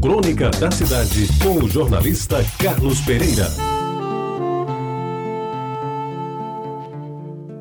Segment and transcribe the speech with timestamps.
[0.00, 3.48] Crônica da Cidade, com o jornalista Carlos Pereira.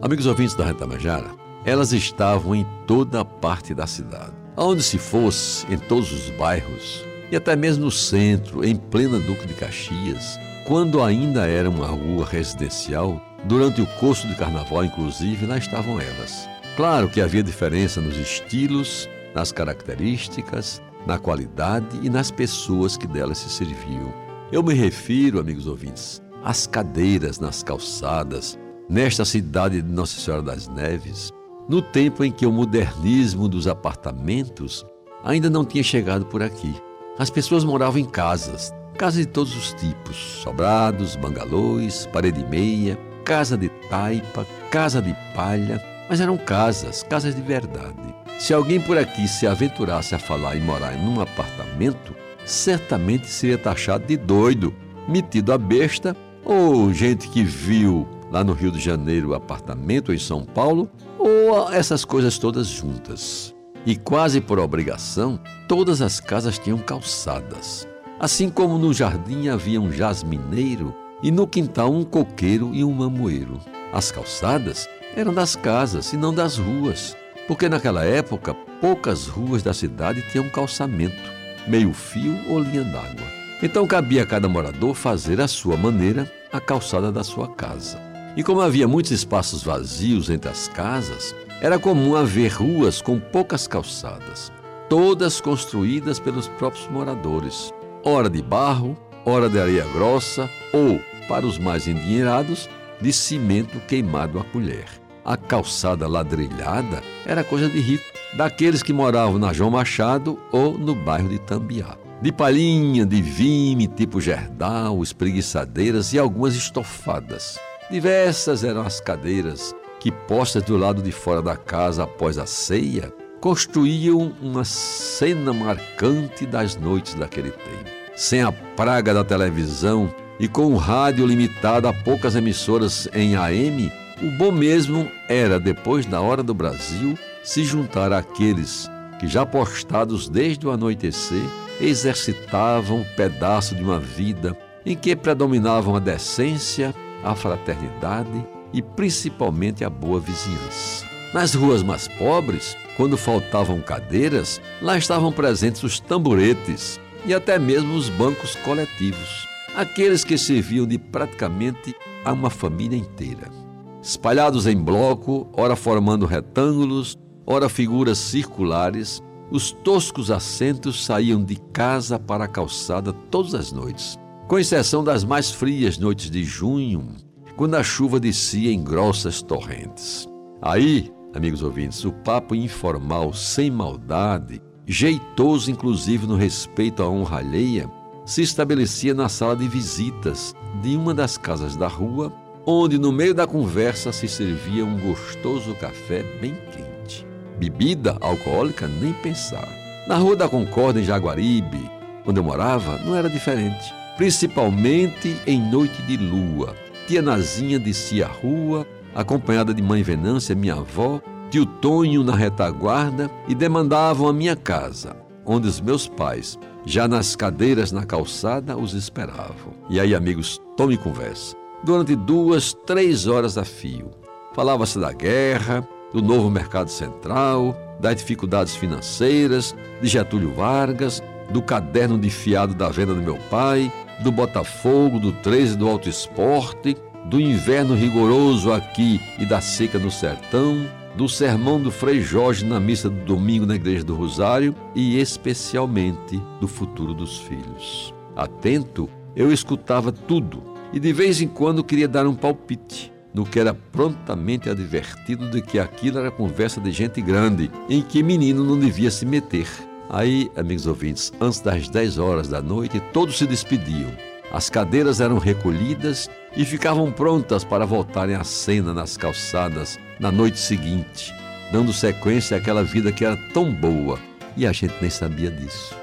[0.00, 1.30] Amigos ouvintes da Reta Majara,
[1.64, 4.32] elas estavam em toda parte da cidade.
[4.56, 9.48] Aonde se fosse, em todos os bairros, e até mesmo no centro, em plena Duque
[9.48, 15.58] de Caxias, quando ainda era uma rua residencial, durante o curso de carnaval, inclusive, lá
[15.58, 16.48] estavam elas.
[16.76, 23.38] Claro que havia diferença nos estilos, nas características, na qualidade e nas pessoas que delas
[23.38, 24.12] se serviam.
[24.52, 30.68] Eu me refiro, amigos ouvintes, às cadeiras nas calçadas, nesta cidade de Nossa Senhora das
[30.68, 31.30] Neves,
[31.68, 34.84] no tempo em que o modernismo dos apartamentos
[35.22, 36.74] ainda não tinha chegado por aqui.
[37.18, 43.56] As pessoas moravam em casas, casas de todos os tipos: sobrados, bangalôs, parede meia, casa
[43.56, 48.19] de taipa, casa de palha, mas eram casas, casas de verdade.
[48.40, 54.06] Se alguém por aqui se aventurasse a falar em morar num apartamento, certamente seria taxado
[54.06, 54.74] de doido,
[55.06, 60.18] metido a besta ou gente que viu lá no Rio de Janeiro o apartamento em
[60.18, 63.54] São Paulo ou essas coisas todas juntas.
[63.84, 65.38] E quase por obrigação,
[65.68, 67.86] todas as casas tinham calçadas.
[68.18, 73.60] Assim como no jardim havia um jasmineiro e no quintal um coqueiro e um mamoeiro.
[73.92, 77.19] As calçadas eram das casas e não das ruas
[77.50, 81.32] porque naquela época poucas ruas da cidade tinham calçamento,
[81.66, 83.26] meio fio ou linha d'água.
[83.60, 88.00] Então cabia a cada morador fazer à sua maneira a calçada da sua casa.
[88.36, 93.66] E como havia muitos espaços vazios entre as casas, era comum haver ruas com poucas
[93.66, 94.52] calçadas,
[94.88, 101.58] todas construídas pelos próprios moradores, ora de barro, ora de areia grossa ou, para os
[101.58, 102.70] mais endinheirados,
[103.00, 104.99] de cimento queimado a colher.
[105.24, 108.04] A calçada ladrilhada era coisa de rico,
[108.36, 111.96] daqueles que moravam na João Machado ou no bairro de Tambiá.
[112.22, 117.58] De palhinha, de vime, tipo gerdal, espreguiçadeiras e algumas estofadas.
[117.90, 123.12] Diversas eram as cadeiras que, postas do lado de fora da casa após a ceia,
[123.40, 127.90] construíam uma cena marcante das noites daquele tempo.
[128.14, 133.90] Sem a praga da televisão e com um rádio limitado a poucas emissoras em AM,
[134.22, 138.88] o bom mesmo era, depois da hora do Brasil, se juntar àqueles
[139.18, 141.42] que, já postados desde o anoitecer,
[141.80, 149.90] exercitavam pedaço de uma vida em que predominavam a decência, a fraternidade e principalmente a
[149.90, 151.06] boa vizinhança.
[151.32, 157.94] Nas ruas mais pobres, quando faltavam cadeiras, lá estavam presentes os tamboretes e até mesmo
[157.94, 161.94] os bancos coletivos, aqueles que serviam de praticamente
[162.24, 163.59] a uma família inteira
[164.02, 172.18] espalhados em bloco, ora formando retângulos, ora figuras circulares, os toscos assentos saíam de casa
[172.18, 174.16] para a calçada todas as noites,
[174.46, 177.08] com exceção das mais frias noites de junho,
[177.56, 180.28] quando a chuva descia em grossas torrentes.
[180.62, 187.90] Aí, amigos ouvintes, o papo informal, sem maldade, jeitoso inclusive no respeito à honra alheia,
[188.24, 192.32] se estabelecia na sala de visitas de uma das casas da rua
[192.66, 197.26] onde no meio da conversa se servia um gostoso café bem quente.
[197.58, 199.68] Bebida alcoólica, nem pensar.
[200.06, 201.90] Na Rua da Concórdia, em Jaguaribe,
[202.26, 203.92] onde eu morava, não era diferente.
[204.16, 206.74] Principalmente em noite de lua.
[207.06, 213.30] Tia Nazinha descia a rua, acompanhada de mãe Venância, minha avó, tio Tonho na retaguarda
[213.48, 218.94] e demandavam a minha casa, onde os meus pais, já nas cadeiras na calçada, os
[218.94, 219.72] esperavam.
[219.88, 224.10] E aí, amigos, tome conversa durante duas, três horas a fio.
[224.54, 232.18] Falava-se da guerra, do novo mercado central, das dificuldades financeiras, de Getúlio Vargas, do caderno
[232.18, 233.92] de fiado da venda do meu pai,
[234.22, 236.96] do Botafogo, do 13 do Alto Esporte,
[237.26, 240.86] do inverno rigoroso aqui e da seca no sertão,
[241.16, 246.40] do sermão do Frei Jorge na missa do domingo na Igreja do Rosário e especialmente
[246.60, 248.14] do futuro dos filhos.
[248.36, 253.60] Atento, eu escutava tudo e de vez em quando queria dar um palpite, no que
[253.60, 258.78] era prontamente advertido de que aquilo era conversa de gente grande, em que menino não
[258.78, 259.66] devia se meter.
[260.08, 264.10] Aí, amigos ouvintes, antes das 10 horas da noite, todos se despediam.
[264.52, 270.58] As cadeiras eram recolhidas e ficavam prontas para voltarem à cena nas calçadas na noite
[270.58, 271.32] seguinte,
[271.72, 274.18] dando sequência àquela vida que era tão boa
[274.56, 275.94] e a gente nem sabia disso.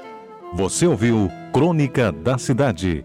[0.54, 3.04] Você ouviu Crônica da Cidade